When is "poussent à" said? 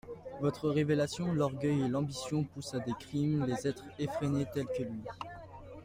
2.43-2.79